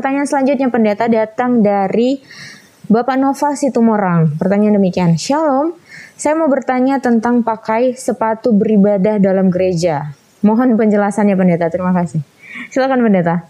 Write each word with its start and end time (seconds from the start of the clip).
pertanyaan 0.00 0.24
selanjutnya 0.24 0.72
pendeta 0.72 1.12
datang 1.12 1.60
dari 1.60 2.24
Bapak 2.88 3.20
Nova 3.20 3.52
Situmorang. 3.52 4.40
Pertanyaan 4.40 4.80
demikian. 4.80 5.20
Shalom, 5.20 5.76
saya 6.16 6.32
mau 6.40 6.48
bertanya 6.48 7.04
tentang 7.04 7.44
pakai 7.44 7.92
sepatu 8.00 8.56
beribadah 8.56 9.20
dalam 9.20 9.52
gereja. 9.52 10.16
Mohon 10.40 10.80
penjelasannya 10.80 11.36
pendeta. 11.36 11.68
Terima 11.68 11.92
kasih. 11.92 12.24
Silakan 12.72 13.04
pendeta. 13.04 13.44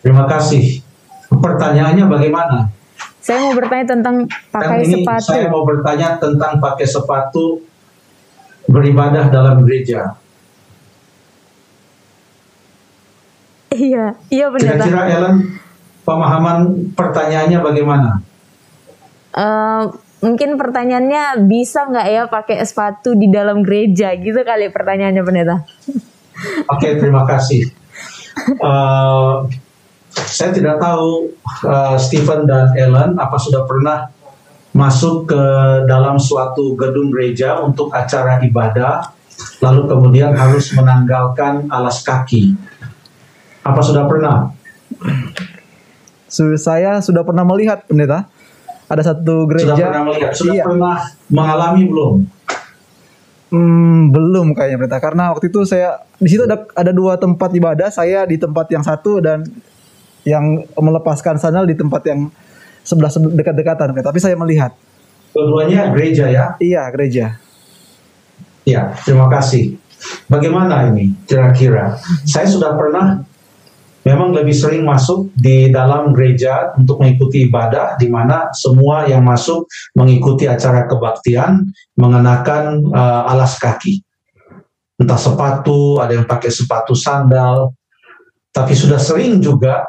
Terima 0.00 0.24
kasih. 0.24 0.80
Pertanyaannya 1.28 2.08
bagaimana? 2.08 2.72
Saya 3.20 3.44
mau 3.44 3.52
bertanya 3.52 3.84
tentang 3.84 4.16
pakai 4.48 4.80
ini 4.80 5.04
sepatu. 5.04 5.28
Saya 5.28 5.46
mau 5.52 5.62
bertanya 5.68 6.08
tentang 6.16 6.56
pakai 6.56 6.86
sepatu 6.88 7.60
beribadah 8.64 9.28
dalam 9.28 9.60
gereja. 9.60 10.16
Iya, 13.74 14.14
iya 14.30 14.46
pendeta. 14.54 14.86
Kira-kira 14.86 15.02
Ellen 15.10 15.36
pemahaman 16.06 16.58
pertanyaannya 16.94 17.58
bagaimana? 17.58 18.10
Uh, 19.34 19.90
mungkin 20.22 20.54
pertanyaannya 20.54 21.42
bisa 21.50 21.90
nggak 21.90 22.06
ya 22.06 22.22
pakai 22.30 22.62
sepatu 22.62 23.18
di 23.18 23.26
dalam 23.34 23.66
gereja 23.66 24.14
gitu 24.14 24.38
kali 24.46 24.70
pertanyaannya 24.70 25.22
pendeta. 25.26 25.56
Oke, 26.70 26.86
okay, 26.86 26.92
terima 27.02 27.26
kasih. 27.26 27.66
Uh, 28.62 29.46
saya 30.14 30.54
tidak 30.54 30.78
tahu 30.78 31.34
uh, 31.66 31.98
Stephen 31.98 32.46
dan 32.46 32.70
Ellen 32.78 33.18
apa 33.18 33.34
sudah 33.38 33.66
pernah 33.66 34.06
masuk 34.74 35.30
ke 35.30 35.42
dalam 35.86 36.18
suatu 36.18 36.74
gedung 36.74 37.14
gereja 37.14 37.62
untuk 37.62 37.94
acara 37.94 38.42
ibadah, 38.42 39.14
lalu 39.62 39.86
kemudian 39.86 40.34
harus 40.34 40.74
menanggalkan 40.74 41.70
alas 41.70 42.02
kaki. 42.02 42.54
Apa 43.64 43.80
sudah 43.80 44.04
pernah? 44.04 44.52
Saya 46.60 47.00
sudah 47.00 47.24
pernah 47.24 47.48
melihat 47.48 47.88
pendeta. 47.88 48.28
Ada 48.84 49.16
satu 49.16 49.48
gereja. 49.48 49.72
Sudah 49.72 49.88
pernah 49.88 50.04
melihat. 50.04 50.30
Sudah 50.36 50.54
iya. 50.54 50.64
pernah 50.68 50.96
mengalami 51.32 51.82
belum? 51.88 52.14
Hmm, 53.48 54.12
belum 54.12 54.46
kayaknya 54.52 54.76
pendeta. 54.84 54.98
Karena 55.00 55.32
waktu 55.32 55.48
itu 55.48 55.64
saya 55.64 56.04
di 56.20 56.28
situ 56.28 56.44
ada 56.44 56.68
ada 56.76 56.92
dua 56.92 57.16
tempat 57.16 57.48
ibadah. 57.56 57.88
Saya 57.88 58.28
di 58.28 58.36
tempat 58.36 58.68
yang 58.68 58.84
satu 58.84 59.24
dan 59.24 59.48
yang 60.28 60.68
melepaskan 60.76 61.40
sandal 61.40 61.64
di 61.64 61.72
tempat 61.72 62.04
yang 62.04 62.28
sebelah 62.84 63.08
dekat-dekatan. 63.08 63.96
Tapi 63.96 64.18
saya 64.20 64.36
melihat. 64.36 64.76
Keduanya 65.32 65.90
gereja 65.90 66.28
ya? 66.28 66.46
Iya, 66.60 66.82
gereja. 66.92 67.40
Ya, 68.68 68.92
terima 69.02 69.26
kasih. 69.32 69.80
Bagaimana 70.28 70.92
ini 70.92 71.16
kira-kira? 71.24 71.96
Saya 72.28 72.44
sudah 72.48 72.76
pernah 72.76 73.24
memang 74.04 74.36
lebih 74.36 74.52
sering 74.52 74.84
masuk 74.84 75.32
di 75.34 75.72
dalam 75.72 76.12
gereja 76.12 76.76
untuk 76.76 77.00
mengikuti 77.00 77.48
ibadah 77.48 77.96
di 77.96 78.12
mana 78.12 78.52
semua 78.52 79.08
yang 79.08 79.24
masuk 79.24 79.64
mengikuti 79.96 80.44
acara 80.44 80.84
kebaktian 80.84 81.72
mengenakan 81.96 82.84
uh, 82.92 83.32
alas 83.32 83.56
kaki. 83.56 84.04
Entah 85.00 85.18
sepatu, 85.18 85.98
ada 85.98 86.14
yang 86.14 86.28
pakai 86.28 86.52
sepatu 86.52 86.94
sandal. 86.94 87.74
Tapi 88.54 88.76
sudah 88.76 89.00
sering 89.02 89.42
juga 89.42 89.82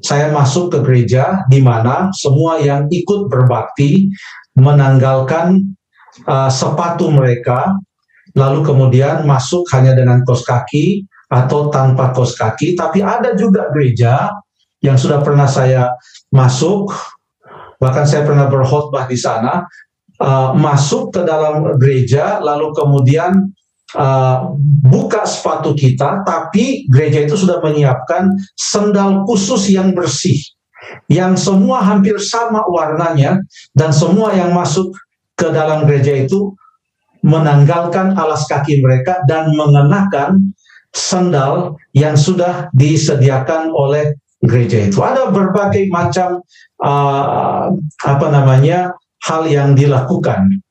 saya 0.00 0.32
masuk 0.32 0.72
ke 0.72 0.78
gereja 0.80 1.44
di 1.52 1.60
mana 1.60 2.08
semua 2.16 2.56
yang 2.62 2.88
ikut 2.88 3.28
berbakti 3.28 4.08
menanggalkan 4.56 5.76
uh, 6.24 6.48
sepatu 6.48 7.12
mereka, 7.12 7.76
lalu 8.32 8.64
kemudian 8.64 9.28
masuk 9.28 9.68
hanya 9.76 9.92
dengan 9.92 10.24
kos 10.24 10.48
kaki 10.48 11.04
atau 11.26 11.68
tanpa 11.70 12.14
kos 12.14 12.38
kaki. 12.38 12.78
Tapi 12.78 13.02
ada 13.02 13.34
juga 13.34 13.70
gereja 13.74 14.30
yang 14.82 14.94
sudah 14.94 15.22
pernah 15.24 15.50
saya 15.50 15.90
masuk, 16.30 16.94
bahkan 17.82 18.06
saya 18.06 18.22
pernah 18.22 18.46
berkhotbah 18.46 19.10
di 19.10 19.18
sana, 19.18 19.66
uh, 20.22 20.54
masuk 20.54 21.10
ke 21.10 21.20
dalam 21.26 21.66
gereja, 21.80 22.38
lalu 22.38 22.70
kemudian 22.76 23.50
uh, 23.98 24.54
buka 24.86 25.26
sepatu 25.26 25.74
kita, 25.74 26.22
tapi 26.22 26.86
gereja 26.86 27.26
itu 27.26 27.34
sudah 27.34 27.58
menyiapkan 27.64 28.30
sendal 28.54 29.26
khusus 29.26 29.72
yang 29.72 29.96
bersih, 29.96 30.38
yang 31.10 31.34
semua 31.34 31.82
hampir 31.82 32.20
sama 32.22 32.62
warnanya, 32.70 33.42
dan 33.74 33.90
semua 33.90 34.30
yang 34.36 34.54
masuk 34.54 34.94
ke 35.36 35.50
dalam 35.50 35.84
gereja 35.84 36.24
itu 36.24 36.54
menanggalkan 37.26 38.14
alas 38.14 38.46
kaki 38.46 38.78
mereka 38.78 39.18
dan 39.26 39.50
mengenakan 39.52 40.54
sendal 40.96 41.76
yang 41.92 42.16
sudah 42.16 42.72
disediakan 42.72 43.68
oleh 43.68 44.16
gereja 44.40 44.88
itu. 44.88 45.04
Ada 45.04 45.28
berbagai 45.28 45.92
macam 45.92 46.40
uh, 46.80 47.68
apa 48.08 48.26
namanya 48.32 48.96
hal 49.28 49.44
yang 49.44 49.76
dilakukan 49.76 50.64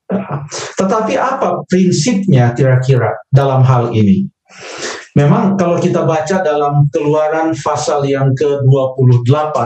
tetapi 0.78 1.18
apa 1.18 1.66
prinsipnya 1.66 2.54
kira-kira 2.54 3.18
dalam 3.34 3.66
hal 3.66 3.90
ini? 3.90 4.30
Memang 5.18 5.58
kalau 5.58 5.80
kita 5.80 6.06
baca 6.06 6.44
dalam 6.44 6.86
keluaran 6.92 7.56
pasal 7.56 8.04
yang 8.06 8.30
ke-28, 8.36 9.56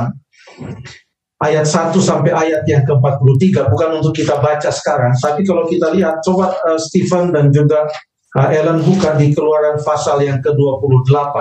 ayat 1.43 1.67
1 1.67 1.93
sampai 1.99 2.31
ayat 2.33 2.63
yang 2.71 2.87
ke-43, 2.87 3.69
bukan 3.69 3.91
untuk 4.01 4.15
kita 4.15 4.39
baca 4.39 4.71
sekarang, 4.71 5.13
tapi 5.19 5.43
kalau 5.43 5.67
kita 5.67 5.91
lihat, 5.93 6.23
coba 6.23 6.55
uh, 6.71 6.79
Stephen 6.79 7.35
dan 7.35 7.51
juga 7.51 7.91
Ellen 8.31 8.79
buka 8.87 9.19
di 9.19 9.35
keluaran 9.35 9.83
pasal 9.83 10.23
yang 10.23 10.39
ke-28, 10.39 11.35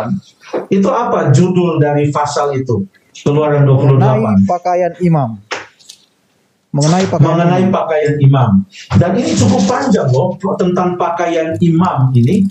itu 0.74 0.90
apa 0.90 1.30
judul 1.30 1.78
dari 1.78 2.10
pasal 2.10 2.58
itu? 2.58 2.82
Keluaran 3.14 3.68
28. 3.68 4.50
pakaian 4.50 4.94
imam 4.98 5.38
mengenai 6.70 7.06
pakaian 7.10 7.26
mengenai 7.26 7.64
imam. 7.66 7.74
pakaian 7.74 8.16
imam. 8.22 8.52
Dan 8.98 9.12
ini 9.18 9.32
cukup 9.34 9.62
panjang 9.66 10.10
loh 10.14 10.38
tentang 10.58 10.98
pakaian 10.98 11.58
imam 11.62 12.14
ini. 12.14 12.46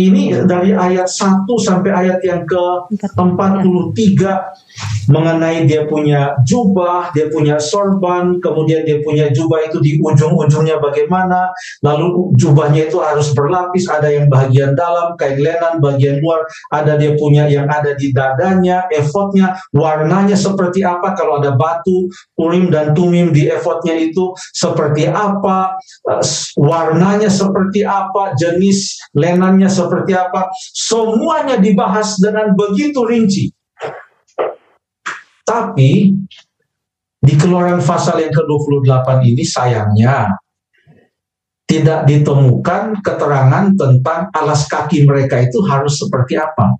Ini 0.00 0.46
dari 0.48 0.72
ayat 0.72 1.10
1 1.12 1.44
sampai 1.60 1.90
ayat 1.92 2.24
yang 2.24 2.48
ke-43 2.48 4.00
mengenai 5.10 5.66
dia 5.66 5.84
punya 5.90 6.38
jubah, 6.46 7.10
dia 7.10 7.26
punya 7.28 7.58
sorban, 7.58 8.38
kemudian 8.38 8.86
dia 8.86 9.02
punya 9.02 9.28
jubah 9.34 9.66
itu 9.66 9.82
di 9.82 9.98
ujung-ujungnya 9.98 10.78
bagaimana, 10.78 11.50
lalu 11.82 12.30
jubahnya 12.38 12.86
itu 12.86 13.02
harus 13.02 13.34
berlapis, 13.34 13.90
ada 13.90 14.06
yang 14.06 14.30
bagian 14.30 14.78
dalam, 14.78 15.18
kain 15.18 15.42
lenan, 15.42 15.82
bagian 15.82 16.22
luar, 16.22 16.46
ada 16.70 16.94
dia 16.94 17.18
punya 17.18 17.50
yang 17.50 17.66
ada 17.66 17.98
di 17.98 18.14
dadanya, 18.14 18.86
efodnya, 18.94 19.58
warnanya 19.74 20.38
seperti 20.38 20.86
apa, 20.86 21.18
kalau 21.18 21.42
ada 21.42 21.58
batu, 21.58 22.06
urim 22.38 22.70
dan 22.70 22.94
tumim 22.94 23.34
di 23.34 23.50
efodnya 23.50 23.98
itu 23.98 24.30
seperti 24.54 25.10
apa, 25.10 25.74
eh, 26.06 26.24
warnanya 26.54 27.28
seperti 27.28 27.82
apa, 27.82 28.38
jenis 28.38 28.94
lenannya 29.18 29.66
seperti 29.66 30.14
apa, 30.14 30.46
semuanya 30.70 31.58
dibahas 31.58 32.14
dengan 32.22 32.54
begitu 32.54 33.02
rinci. 33.02 33.50
Tapi 35.50 36.14
di 37.20 37.34
keluaran 37.34 37.82
pasal 37.82 38.22
yang 38.22 38.30
ke-28 38.30 39.08
ini 39.26 39.42
sayangnya 39.42 40.38
tidak 41.66 42.06
ditemukan 42.06 43.02
keterangan 43.02 43.74
tentang 43.74 44.30
alas 44.30 44.70
kaki 44.70 45.02
mereka 45.06 45.42
itu 45.42 45.58
harus 45.66 45.98
seperti 45.98 46.38
apa. 46.38 46.78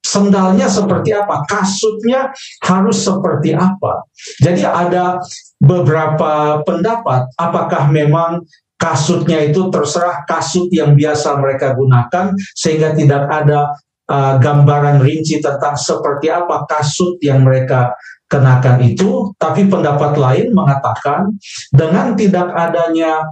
Sendalnya 0.00 0.66
seperti 0.66 1.12
apa, 1.12 1.44
kasutnya 1.46 2.32
harus 2.64 3.04
seperti 3.04 3.52
apa. 3.52 4.08
Jadi 4.40 4.64
ada 4.64 5.20
beberapa 5.60 6.64
pendapat 6.64 7.30
apakah 7.36 7.92
memang 7.92 8.42
kasutnya 8.80 9.44
itu 9.44 9.68
terserah 9.68 10.24
kasut 10.24 10.72
yang 10.72 10.96
biasa 10.96 11.36
mereka 11.36 11.76
gunakan 11.76 12.32
sehingga 12.56 12.96
tidak 12.96 13.28
ada 13.28 13.76
uh, 14.10 14.34
gambaran 14.42 14.98
rinci 14.98 15.38
tentang 15.38 15.78
seperti 15.78 16.26
apa 16.26 16.66
kasut 16.66 17.22
yang 17.22 17.46
mereka 17.46 17.94
kenakan 18.26 18.82
itu, 18.82 19.30
tapi 19.38 19.66
pendapat 19.66 20.18
lain 20.18 20.54
mengatakan 20.54 21.34
dengan 21.70 22.14
tidak 22.14 22.50
adanya 22.54 23.26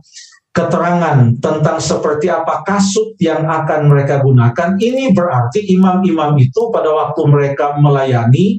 keterangan 0.50 1.38
tentang 1.38 1.78
seperti 1.78 2.26
apa 2.26 2.66
kasut 2.66 3.14
yang 3.22 3.46
akan 3.46 3.86
mereka 3.86 4.19
gunakan, 4.19 4.75
ini 4.82 5.14
berarti 5.14 5.62
imam-imam 5.70 6.34
itu 6.42 6.66
pada 6.75 6.90
waktu 6.90 7.22
mereka 7.30 7.78
melayani, 7.78 8.58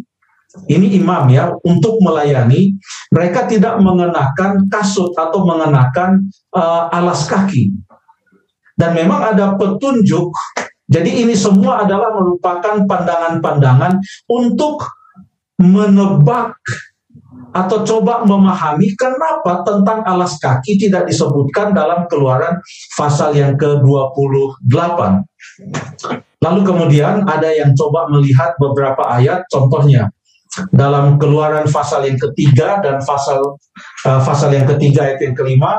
ini 0.72 0.88
imam 0.96 1.28
ya, 1.28 1.52
untuk 1.68 2.00
melayani, 2.00 2.80
mereka 3.12 3.44
tidak 3.52 3.76
mengenakan 3.84 4.64
kasut 4.72 5.12
atau 5.20 5.44
mengenakan 5.44 6.32
uh, 6.56 6.88
alas 6.88 7.28
kaki. 7.28 7.76
Dan 8.80 8.96
memang 8.96 9.36
ada 9.36 9.60
petunjuk 9.60 10.32
jadi 10.90 11.22
ini 11.22 11.38
semua 11.38 11.86
adalah 11.86 12.18
merupakan 12.18 12.82
pandangan-pandangan 12.90 14.02
untuk 14.26 14.90
menebak 15.62 16.58
atau 17.54 17.82
coba 17.86 18.26
memahami 18.26 18.94
kenapa 18.98 19.62
tentang 19.66 20.06
alas 20.06 20.38
kaki 20.42 20.78
tidak 20.82 21.10
disebutkan 21.10 21.74
dalam 21.74 22.06
keluaran 22.10 22.62
pasal 22.98 23.34
yang 23.34 23.58
ke-28. 23.58 25.00
Lalu 26.40 26.62
kemudian 26.64 27.26
ada 27.26 27.50
yang 27.52 27.74
coba 27.74 28.08
melihat 28.10 28.54
beberapa 28.62 29.02
ayat, 29.14 29.46
contohnya 29.50 30.10
dalam 30.74 31.22
keluaran 31.22 31.70
pasal 31.70 32.10
yang 32.10 32.18
ketiga 32.18 32.82
dan 32.82 32.98
pasal 33.06 33.62
uh, 34.06 34.22
pasal 34.26 34.50
yang 34.50 34.66
ketiga 34.66 35.06
ayat 35.06 35.22
yang 35.22 35.36
kelima 35.38 35.78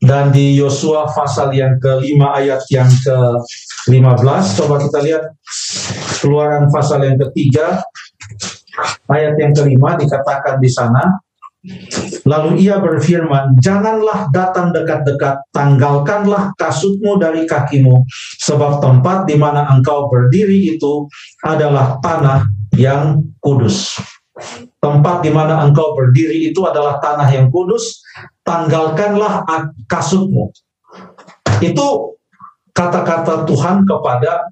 dan 0.00 0.32
di 0.32 0.56
Yosua 0.56 1.12
pasal 1.12 1.52
yang 1.52 1.76
kelima 1.76 2.32
ayat 2.40 2.64
yang 2.72 2.88
ke 2.88 3.16
15 3.88 4.58
coba 4.60 4.74
kita 4.82 4.98
lihat 5.00 5.24
keluaran 6.20 6.68
pasal 6.68 7.00
yang 7.06 7.16
ketiga 7.16 7.80
ayat 9.08 9.38
yang 9.40 9.52
kelima 9.56 9.96
dikatakan 9.96 10.60
di 10.60 10.68
sana 10.68 11.20
Lalu 12.24 12.64
ia 12.64 12.80
berfirman, 12.80 13.60
janganlah 13.60 14.32
datang 14.32 14.72
dekat-dekat, 14.72 15.44
tanggalkanlah 15.52 16.56
kasutmu 16.56 17.20
dari 17.20 17.44
kakimu, 17.44 18.00
sebab 18.40 18.80
tempat 18.80 19.28
di 19.28 19.36
mana 19.36 19.68
engkau 19.68 20.08
berdiri 20.08 20.72
itu 20.72 21.04
adalah 21.44 22.00
tanah 22.00 22.48
yang 22.80 23.20
kudus. 23.44 24.00
Tempat 24.80 25.20
di 25.20 25.28
mana 25.28 25.60
engkau 25.68 25.92
berdiri 25.92 26.48
itu 26.48 26.64
adalah 26.64 26.96
tanah 26.96 27.28
yang 27.28 27.52
kudus, 27.52 28.00
tanggalkanlah 28.40 29.44
kasutmu. 29.84 30.48
Itu 31.60 32.16
kata-kata 32.72 33.44
Tuhan 33.46 33.86
kepada 33.86 34.50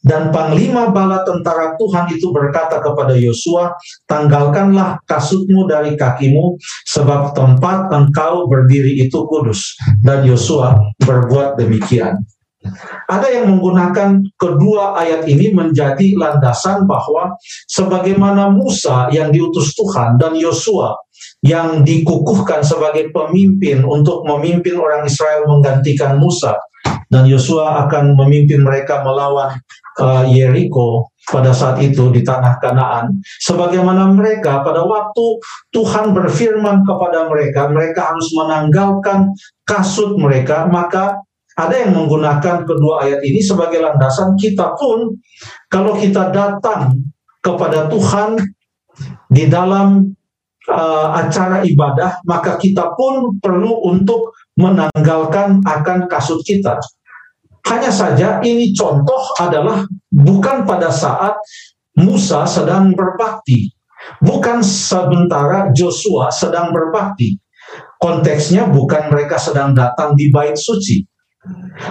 dan 0.00 0.32
panglima 0.32 0.88
bala 0.88 1.28
tentara 1.28 1.76
Tuhan 1.76 2.08
itu 2.16 2.32
berkata 2.32 2.80
kepada 2.80 3.12
Yosua, 3.12 3.76
tanggalkanlah 4.08 4.96
kasutmu 5.04 5.68
dari 5.68 5.92
kakimu, 5.92 6.56
sebab 6.88 7.36
tempat 7.36 7.92
engkau 7.92 8.48
berdiri 8.48 8.96
itu 9.04 9.28
kudus. 9.28 9.76
Dan 10.00 10.24
Yosua 10.24 10.72
berbuat 11.04 11.60
demikian. 11.60 12.16
Ada 13.08 13.40
yang 13.40 13.56
menggunakan 13.56 14.20
kedua 14.36 14.92
ayat 15.00 15.24
ini 15.24 15.48
menjadi 15.56 16.12
landasan 16.12 16.84
bahwa 16.84 17.32
sebagaimana 17.64 18.52
Musa 18.52 19.08
yang 19.08 19.32
diutus 19.32 19.72
Tuhan 19.72 20.20
dan 20.20 20.36
Yosua 20.36 20.92
yang 21.40 21.80
dikukuhkan 21.80 22.60
sebagai 22.60 23.08
pemimpin 23.16 23.80
untuk 23.80 24.28
memimpin 24.28 24.76
orang 24.76 25.08
Israel 25.08 25.48
menggantikan 25.48 26.20
Musa 26.20 26.60
dan 27.08 27.24
Yosua 27.24 27.88
akan 27.88 28.12
memimpin 28.14 28.60
mereka 28.60 29.00
melawan 29.02 29.56
uh, 29.98 30.24
pada 31.30 31.54
saat 31.54 31.78
itu 31.80 32.10
di 32.10 32.26
tanah 32.26 32.58
Kanaan 32.58 33.22
sebagaimana 33.40 34.10
mereka 34.12 34.60
pada 34.66 34.82
waktu 34.82 35.26
Tuhan 35.70 36.12
berfirman 36.12 36.82
kepada 36.84 37.30
mereka 37.30 37.70
mereka 37.70 38.12
harus 38.12 38.28
menanggalkan 38.34 39.30
kasut 39.62 40.18
mereka 40.18 40.66
maka 40.66 41.22
ada 41.60 41.76
yang 41.76 41.92
menggunakan 41.92 42.64
kedua 42.64 43.04
ayat 43.04 43.20
ini 43.20 43.44
sebagai 43.44 43.84
landasan 43.84 44.32
kita 44.40 44.72
pun 44.80 45.20
kalau 45.68 45.92
kita 46.00 46.32
datang 46.32 46.96
kepada 47.44 47.88
Tuhan 47.92 48.40
di 49.28 49.44
dalam 49.48 50.08
uh, 50.68 51.08
acara 51.16 51.64
ibadah, 51.64 52.20
maka 52.24 52.56
kita 52.56 52.96
pun 52.96 53.36
perlu 53.40 53.84
untuk 53.88 54.32
menanggalkan 54.56 55.60
akan 55.64 56.08
kasut 56.08 56.40
kita. 56.44 56.80
Hanya 57.68 57.92
saja 57.92 58.40
ini 58.40 58.72
contoh 58.72 59.20
adalah 59.38 59.84
bukan 60.10 60.64
pada 60.64 60.88
saat 60.88 61.36
Musa 62.00 62.48
sedang 62.48 62.96
berbakti, 62.96 63.70
bukan 64.24 64.64
sementara 64.64 65.68
Joshua 65.76 66.32
sedang 66.32 66.72
berbakti. 66.72 67.36
Konteksnya 68.00 68.66
bukan 68.66 69.12
mereka 69.12 69.36
sedang 69.36 69.76
datang 69.76 70.16
di 70.16 70.32
bait 70.32 70.56
suci. 70.56 71.04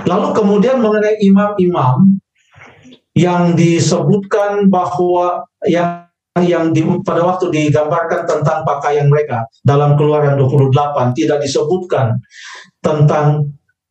Lalu 0.05 0.27
kemudian 0.37 0.77
mengenai 0.77 1.17
imam-imam 1.25 2.21
yang 3.17 3.57
disebutkan 3.57 4.69
bahwa 4.69 5.43
yang 5.65 6.05
yang 6.39 6.71
di, 6.71 6.85
pada 7.03 7.25
waktu 7.25 7.51
digambarkan 7.51 8.23
tentang 8.23 8.63
pakaian 8.63 9.11
mereka 9.11 9.43
dalam 9.65 9.99
keluaran 9.99 10.39
28 10.39 11.17
tidak 11.17 11.41
disebutkan 11.43 12.15
tentang 12.79 13.49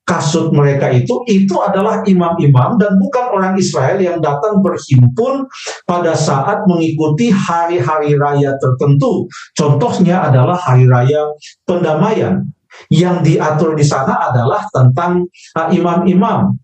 kasut 0.08 0.49
mereka 0.56 0.88
itu 0.88 1.20
itu 1.28 1.52
adalah 1.60 2.00
imam-imam 2.08 2.81
dan 2.81 2.96
bukan 2.96 3.28
orang 3.28 3.55
Israel 3.60 4.00
yang 4.00 4.25
datang 4.25 4.64
berhimpun 4.64 5.44
pada 5.84 6.16
saat 6.16 6.64
mengikuti 6.64 7.28
hari-hari 7.28 8.16
raya 8.16 8.56
tertentu. 8.56 9.28
Contohnya 9.52 10.25
adalah 10.32 10.56
hari 10.56 10.88
raya 10.88 11.28
pendamaian. 11.69 12.49
Yang 12.86 13.16
diatur 13.26 13.75
di 13.75 13.82
sana 13.82 14.30
adalah 14.30 14.62
tentang 14.70 15.26
uh, 15.58 15.69
imam-imam. 15.69 16.54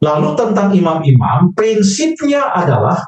Lalu 0.00 0.28
tentang 0.36 0.72
imam-imam, 0.72 1.52
prinsipnya 1.56 2.52
adalah 2.52 3.00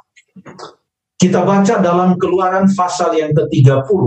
kita 1.18 1.42
baca 1.42 1.82
dalam 1.82 2.14
keluaran 2.14 2.70
pasal 2.72 3.10
yang 3.12 3.34
ke-30, 3.34 4.02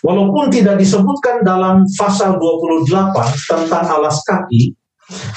walaupun 0.00 0.48
tidak 0.48 0.80
disebutkan 0.80 1.44
dalam 1.44 1.84
pasal 1.94 2.40
28 2.40 2.88
tentang 3.44 3.84
alas 3.88 4.24
kaki, 4.24 4.72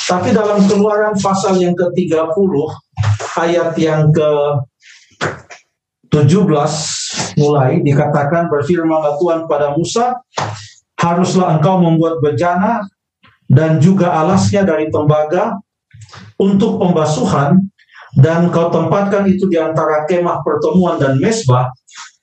tapi 0.07 0.31
dalam 0.31 0.63
keluaran 0.65 1.15
pasal 1.19 1.59
yang 1.59 1.75
ke-30, 1.75 2.53
ayat 3.35 3.75
yang 3.75 4.09
ke 4.15 4.29
17 6.09 7.37
mulai 7.37 7.83
dikatakan 7.83 8.47
berfirman 8.47 9.17
Tuhan 9.19 9.45
pada 9.45 9.75
Musa, 9.75 10.17
haruslah 10.97 11.59
engkau 11.59 11.77
membuat 11.77 12.19
bejana 12.23 12.83
dan 13.47 13.79
juga 13.79 14.11
alasnya 14.11 14.65
dari 14.67 14.91
tembaga 14.91 15.55
untuk 16.41 16.81
pembasuhan 16.81 17.63
dan 18.17 18.49
kau 18.49 18.73
tempatkan 18.73 19.29
itu 19.29 19.45
di 19.45 19.61
antara 19.61 20.03
kemah 20.09 20.41
pertemuan 20.41 20.97
dan 20.97 21.21
mesbah 21.21 21.69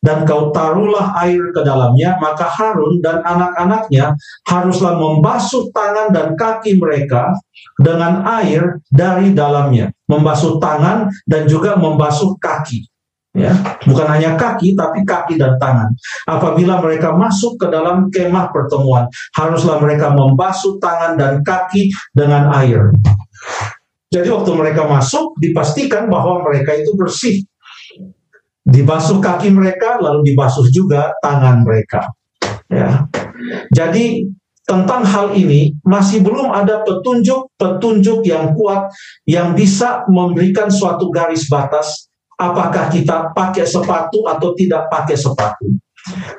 dan 0.04 0.28
kau 0.28 0.52
taruhlah 0.52 1.16
air 1.24 1.40
ke 1.54 1.60
dalamnya 1.64 2.20
maka 2.20 2.44
Harun 2.44 3.00
dan 3.00 3.24
anak-anaknya 3.24 4.12
haruslah 4.44 5.00
membasuh 5.00 5.72
tangan 5.72 6.12
dan 6.12 6.36
kaki 6.36 6.76
mereka 6.76 7.32
dengan 7.80 8.20
air 8.42 8.84
dari 8.92 9.32
dalamnya 9.32 9.88
membasuh 10.10 10.60
tangan 10.60 11.08
dan 11.24 11.48
juga 11.48 11.78
membasuh 11.80 12.36
kaki 12.36 12.84
ya 13.34 13.50
bukan 13.82 14.06
hanya 14.06 14.38
kaki 14.38 14.78
tapi 14.78 15.02
kaki 15.02 15.34
dan 15.34 15.58
tangan 15.58 15.90
apabila 16.30 16.78
mereka 16.78 17.10
masuk 17.10 17.58
ke 17.58 17.66
dalam 17.66 18.06
kemah 18.14 18.54
pertemuan 18.54 19.10
haruslah 19.34 19.82
mereka 19.82 20.14
membasuh 20.14 20.78
tangan 20.78 21.18
dan 21.18 21.42
kaki 21.42 21.90
dengan 22.14 22.54
air 22.54 22.94
jadi 24.14 24.30
waktu 24.30 24.54
mereka 24.54 24.86
masuk 24.86 25.34
dipastikan 25.42 26.06
bahwa 26.06 26.46
mereka 26.46 26.70
itu 26.78 26.94
bersih. 26.94 27.42
Dibasuh 28.62 29.18
kaki 29.18 29.50
mereka 29.50 29.98
lalu 29.98 30.30
dibasuh 30.32 30.70
juga 30.70 31.18
tangan 31.18 31.66
mereka. 31.66 32.14
Ya. 32.70 33.10
Jadi 33.74 34.30
tentang 34.64 35.02
hal 35.04 35.34
ini 35.34 35.74
masih 35.82 36.22
belum 36.22 36.48
ada 36.54 36.80
petunjuk-petunjuk 36.86 38.24
yang 38.24 38.54
kuat 38.56 38.88
yang 39.28 39.52
bisa 39.52 40.06
memberikan 40.08 40.70
suatu 40.70 41.10
garis 41.10 41.50
batas 41.50 42.08
apakah 42.38 42.90
kita 42.90 43.30
pakai 43.32 43.64
sepatu 43.66 44.26
atau 44.26 44.52
tidak 44.54 44.90
pakai 44.90 45.14
sepatu. 45.14 45.70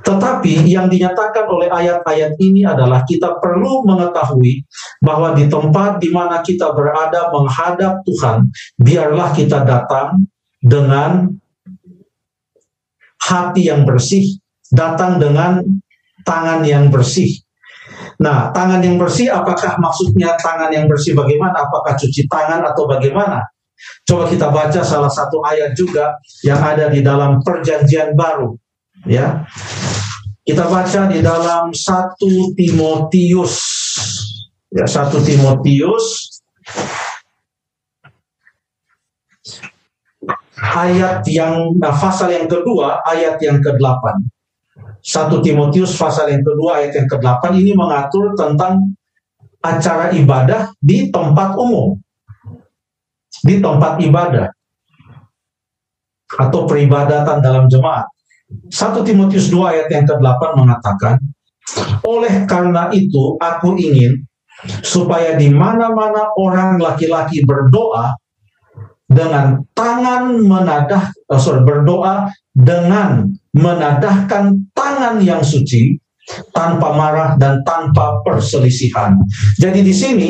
Tetapi 0.06 0.70
yang 0.70 0.86
dinyatakan 0.86 1.50
oleh 1.50 1.66
ayat-ayat 1.74 2.38
ini 2.38 2.62
adalah 2.62 3.02
kita 3.02 3.42
perlu 3.42 3.82
mengetahui 3.82 4.62
bahwa 5.02 5.34
di 5.34 5.50
tempat 5.50 5.98
di 5.98 6.14
mana 6.14 6.46
kita 6.46 6.70
berada 6.78 7.34
menghadap 7.34 8.06
Tuhan, 8.06 8.54
biarlah 8.78 9.34
kita 9.34 9.66
datang 9.66 10.30
dengan 10.62 11.34
hati 13.18 13.74
yang 13.74 13.90
bersih, 13.90 14.38
datang 14.70 15.18
dengan 15.18 15.66
tangan 16.22 16.62
yang 16.62 16.94
bersih. 16.94 17.42
Nah, 18.22 18.54
tangan 18.54 18.86
yang 18.86 19.02
bersih 19.02 19.34
apakah 19.34 19.82
maksudnya 19.82 20.38
tangan 20.38 20.70
yang 20.70 20.86
bersih 20.86 21.18
bagaimana? 21.18 21.66
Apakah 21.66 21.98
cuci 21.98 22.30
tangan 22.30 22.62
atau 22.70 22.86
bagaimana? 22.86 23.42
Coba 24.06 24.30
kita 24.30 24.54
baca 24.54 24.82
salah 24.86 25.10
satu 25.10 25.42
ayat 25.46 25.74
juga 25.74 26.18
yang 26.46 26.62
ada 26.62 26.90
di 26.90 27.02
dalam 27.02 27.42
perjanjian 27.42 28.14
baru 28.14 28.54
ya. 29.10 29.46
Kita 30.46 30.70
baca 30.70 31.10
di 31.10 31.26
dalam 31.26 31.74
1 31.74 32.22
Timotius 32.54 33.58
ya 34.76 34.86
1 34.86 35.10
Timotius 35.26 36.36
ayat 40.60 41.24
yang 41.32 41.74
nah, 41.80 41.96
pasal 41.96 42.36
yang 42.36 42.48
kedua 42.52 43.00
ayat 43.08 43.40
yang 43.40 43.64
ke-8. 43.64 44.04
1 45.06 45.46
Timotius 45.46 45.96
pasal 45.96 46.34
yang 46.34 46.44
kedua 46.44 46.84
ayat 46.84 46.92
yang 46.98 47.08
ke-8 47.08 47.44
ini 47.56 47.72
mengatur 47.78 48.36
tentang 48.36 48.94
acara 49.64 50.12
ibadah 50.14 50.74
di 50.84 51.10
tempat 51.10 51.56
umum. 51.56 51.98
Di 53.46 53.62
tempat 53.62 54.02
ibadah. 54.02 54.50
atau 56.34 56.66
peribadatan 56.66 57.40
dalam 57.40 57.66
jemaat. 57.70 58.10
1 58.70 59.02
Timotius 59.08 59.50
2 59.50 59.72
ayat 59.74 59.88
yang 59.90 60.06
ke-8 60.06 60.42
mengatakan, 60.58 61.16
oleh 62.06 62.46
karena 62.46 62.94
itu 62.94 63.38
aku 63.42 63.74
ingin 63.78 64.22
supaya 64.86 65.34
di 65.34 65.50
mana-mana 65.50 66.30
orang 66.38 66.78
laki-laki 66.78 67.42
berdoa 67.42 68.14
dengan 69.10 69.62
tangan 69.74 70.42
menadah, 70.42 71.14
oh 71.30 71.42
sorry, 71.42 71.62
berdoa 71.66 72.30
dengan 72.54 73.34
menadahkan 73.54 74.66
tangan 74.74 75.22
yang 75.22 75.42
suci 75.42 75.98
tanpa 76.54 76.94
marah 76.94 77.38
dan 77.38 77.62
tanpa 77.66 78.22
perselisihan. 78.26 79.18
Jadi 79.62 79.86
di 79.86 79.94
sini 79.94 80.30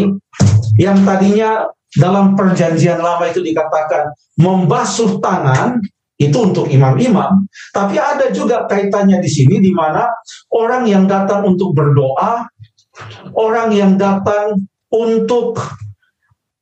yang 0.76 1.04
tadinya 1.08 1.64
dalam 1.96 2.36
perjanjian 2.36 3.00
lama 3.00 3.26
itu 3.28 3.40
dikatakan 3.40 4.12
membasuh 4.40 5.20
tangan 5.24 5.80
itu 6.16 6.38
untuk 6.40 6.72
imam-imam, 6.72 7.44
tapi 7.76 8.00
ada 8.00 8.32
juga 8.32 8.64
kaitannya 8.72 9.20
di 9.20 9.28
sini 9.28 9.60
di 9.60 9.76
mana 9.76 10.08
orang 10.56 10.88
yang 10.88 11.04
datang 11.12 11.44
untuk 11.44 11.76
berdoa, 11.76 12.48
orang 13.36 13.76
yang 13.76 14.00
datang 14.00 14.64
untuk 14.88 15.60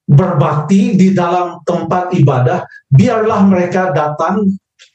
berbakti 0.09 0.97
di 0.97 1.13
dalam 1.13 1.61
tempat 1.61 2.17
ibadah, 2.17 2.65
biarlah 2.89 3.45
mereka 3.45 3.93
datang 3.93 4.41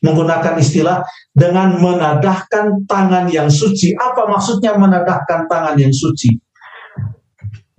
menggunakan 0.02 0.58
istilah 0.58 1.02
dengan 1.34 1.78
menadahkan 1.78 2.86
tangan 2.86 3.26
yang 3.30 3.50
suci. 3.50 3.94
Apa 3.94 4.26
maksudnya 4.26 4.74
menadahkan 4.74 5.46
tangan 5.46 5.74
yang 5.78 5.94
suci? 5.94 6.34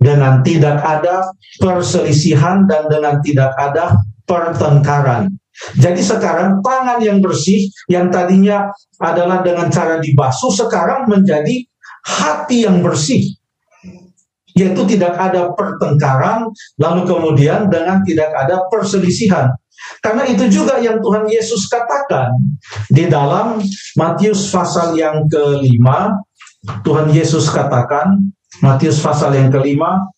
Dengan 0.00 0.40
tidak 0.40 0.80
ada 0.80 1.28
perselisihan 1.60 2.64
dan 2.64 2.88
dengan 2.88 3.20
tidak 3.20 3.52
ada 3.60 4.00
pertengkaran. 4.24 5.28
Jadi 5.76 6.00
sekarang 6.00 6.64
tangan 6.64 7.04
yang 7.04 7.20
bersih 7.20 7.68
yang 7.92 8.08
tadinya 8.08 8.72
adalah 8.96 9.44
dengan 9.44 9.68
cara 9.68 10.00
dibasuh 10.00 10.48
sekarang 10.56 11.04
menjadi 11.04 11.68
hati 12.00 12.64
yang 12.64 12.80
bersih. 12.80 13.36
Yaitu 14.56 14.82
tidak 14.96 15.14
ada 15.20 15.52
pertengkaran 15.52 16.48
lalu 16.80 17.02
kemudian 17.04 17.68
dengan 17.68 18.00
tidak 18.02 18.32
ada 18.34 18.64
perselisihan. 18.72 19.52
Karena 20.00 20.28
itu 20.28 20.48
juga 20.48 20.76
yang 20.80 21.00
Tuhan 21.00 21.28
Yesus 21.28 21.68
katakan 21.68 22.32
di 22.92 23.08
dalam 23.08 23.60
Matius 23.96 24.52
pasal 24.52 24.96
yang 24.96 25.24
kelima, 25.28 26.20
Tuhan 26.84 27.08
Yesus 27.08 27.48
katakan, 27.48 28.20
Matius 28.60 29.00
pasal 29.00 29.36
yang 29.36 29.48
kelima, 29.48 30.08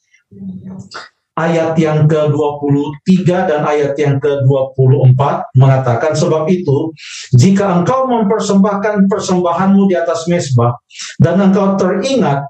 ayat 1.39 1.73
yang 1.81 2.05
ke-23 2.05 3.25
dan 3.25 3.61
ayat 3.65 3.97
yang 3.97 4.21
ke-24 4.21 5.21
mengatakan 5.57 6.13
sebab 6.13 6.45
itu 6.53 6.93
jika 7.33 7.81
engkau 7.81 8.05
mempersembahkan 8.05 9.09
persembahanmu 9.09 9.89
di 9.89 9.97
atas 9.97 10.29
mesbah 10.29 10.77
dan 11.17 11.41
engkau 11.41 11.81
teringat 11.81 12.45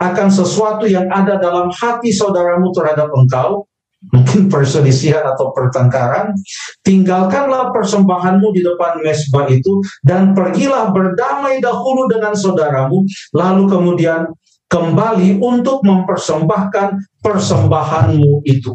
akan 0.00 0.28
sesuatu 0.32 0.84
yang 0.88 1.08
ada 1.08 1.40
dalam 1.40 1.72
hati 1.72 2.12
saudaramu 2.12 2.72
terhadap 2.76 3.08
engkau 3.12 3.68
mungkin 4.08 4.48
perselisihan 4.48 5.20
atau 5.36 5.52
pertengkaran, 5.52 6.32
tinggalkanlah 6.80 7.68
persembahanmu 7.68 8.48
di 8.56 8.64
depan 8.64 9.04
mesbah 9.04 9.44
itu 9.52 9.84
dan 10.00 10.32
pergilah 10.32 10.88
berdamai 10.88 11.60
dahulu 11.60 12.08
dengan 12.08 12.32
saudaramu, 12.32 13.04
lalu 13.36 13.68
kemudian 13.68 14.32
kembali 14.70 15.42
untuk 15.42 15.82
mempersembahkan 15.82 17.20
persembahanmu 17.20 18.46
itu. 18.46 18.72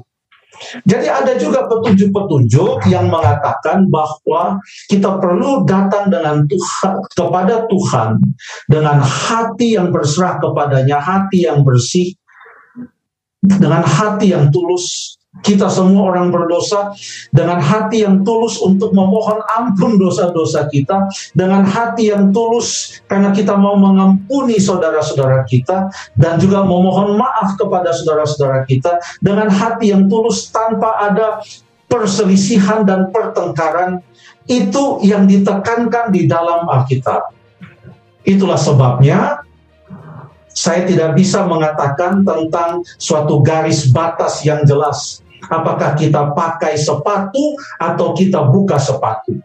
Jadi 0.88 1.08
ada 1.12 1.36
juga 1.36 1.68
petunjuk-petunjuk 1.68 2.88
yang 2.88 3.12
mengatakan 3.12 3.92
bahwa 3.92 4.60
kita 4.88 5.20
perlu 5.20 5.68
datang 5.68 6.08
dengan 6.08 6.48
Tuhan 6.48 6.96
kepada 7.12 7.68
Tuhan 7.68 8.24
dengan 8.72 9.04
hati 9.04 9.76
yang 9.76 9.92
berserah 9.92 10.40
kepadanya, 10.40 11.04
hati 11.04 11.44
yang 11.44 11.60
bersih, 11.68 12.16
dengan 13.44 13.84
hati 13.84 14.32
yang 14.32 14.50
tulus 14.50 15.20
kita 15.44 15.68
semua 15.68 16.16
orang 16.16 16.32
berdosa 16.32 16.96
dengan 17.36 17.60
hati 17.60 18.08
yang 18.08 18.24
tulus 18.24 18.62
untuk 18.64 18.96
memohon 18.96 19.44
ampun 19.52 20.00
dosa-dosa 20.00 20.72
kita, 20.72 21.12
dengan 21.36 21.68
hati 21.68 22.14
yang 22.14 22.32
tulus 22.32 23.00
karena 23.12 23.36
kita 23.36 23.58
mau 23.60 23.76
mengampuni 23.76 24.56
saudara-saudara 24.62 25.44
kita 25.44 25.92
dan 26.16 26.40
juga 26.40 26.64
memohon 26.64 27.20
maaf 27.20 27.60
kepada 27.60 27.92
saudara-saudara 27.92 28.64
kita 28.64 29.02
dengan 29.20 29.52
hati 29.52 29.92
yang 29.92 30.08
tulus 30.08 30.48
tanpa 30.54 30.96
ada 31.04 31.44
perselisihan 31.92 32.88
dan 32.88 33.12
pertengkaran 33.12 34.00
itu 34.46 35.02
yang 35.02 35.26
ditekankan 35.26 36.14
di 36.14 36.30
dalam 36.30 36.70
Alkitab. 36.70 37.34
Itulah 38.26 38.58
sebabnya 38.58 39.46
saya 40.56 40.88
tidak 40.88 41.20
bisa 41.20 41.44
mengatakan 41.44 42.24
tentang 42.24 42.80
suatu 42.96 43.44
garis 43.44 43.92
batas 43.92 44.42
yang 44.48 44.64
jelas 44.64 45.25
apakah 45.50 45.94
kita 45.98 46.34
pakai 46.34 46.78
sepatu 46.80 47.56
atau 47.82 48.14
kita 48.14 48.46
buka 48.50 48.80
sepatu. 48.80 49.38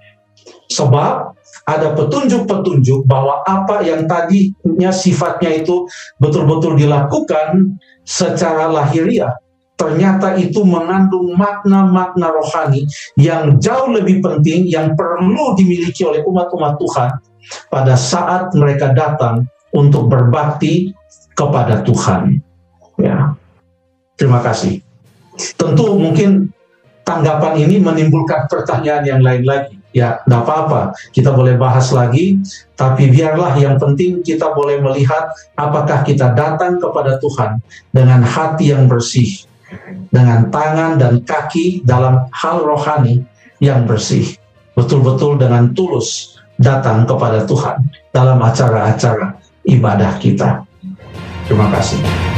Sebab 0.71 1.35
ada 1.66 1.95
petunjuk-petunjuk 1.95 3.07
bahwa 3.07 3.42
apa 3.47 3.83
yang 3.83 4.07
tadinya 4.07 4.90
sifatnya 4.90 5.62
itu 5.62 5.87
betul-betul 6.23 6.78
dilakukan 6.78 7.78
secara 8.07 8.71
lahiriah, 8.71 9.35
ternyata 9.78 10.35
itu 10.38 10.62
mengandung 10.66 11.35
makna-makna 11.38 12.28
rohani 12.30 12.87
yang 13.19 13.59
jauh 13.62 13.90
lebih 13.90 14.21
penting 14.21 14.66
yang 14.66 14.95
perlu 14.99 15.54
dimiliki 15.54 16.02
oleh 16.07 16.21
umat-umat 16.26 16.76
Tuhan 16.78 17.11
pada 17.71 17.95
saat 17.99 18.52
mereka 18.54 18.92
datang 18.92 19.47
untuk 19.75 20.11
berbakti 20.11 20.92
kepada 21.38 21.80
Tuhan. 21.87 22.42
Ya. 23.00 23.33
Terima 24.21 24.45
kasih. 24.45 24.89
Tentu 25.56 25.97
mungkin 25.97 26.52
tanggapan 27.11 27.59
ini 27.66 27.82
menimbulkan 27.82 28.47
pertanyaan 28.47 29.02
yang 29.02 29.20
lain 29.20 29.42
lagi. 29.42 29.75
Ya, 29.90 30.23
tidak 30.23 30.47
apa-apa, 30.47 30.94
kita 31.11 31.35
boleh 31.35 31.59
bahas 31.59 31.90
lagi, 31.90 32.38
tapi 32.78 33.11
biarlah 33.11 33.59
yang 33.59 33.75
penting 33.75 34.23
kita 34.23 34.54
boleh 34.54 34.78
melihat 34.78 35.35
apakah 35.59 36.06
kita 36.06 36.30
datang 36.30 36.78
kepada 36.78 37.18
Tuhan 37.18 37.59
dengan 37.90 38.23
hati 38.23 38.70
yang 38.70 38.87
bersih, 38.87 39.42
dengan 40.14 40.47
tangan 40.54 40.94
dan 40.94 41.26
kaki 41.26 41.82
dalam 41.82 42.30
hal 42.30 42.62
rohani 42.62 43.26
yang 43.59 43.82
bersih, 43.82 44.38
betul-betul 44.78 45.42
dengan 45.42 45.75
tulus 45.75 46.38
datang 46.54 47.02
kepada 47.02 47.42
Tuhan 47.42 47.82
dalam 48.14 48.38
acara-acara 48.38 49.42
ibadah 49.66 50.23
kita. 50.23 50.62
Terima 51.50 51.66
kasih. 51.75 52.29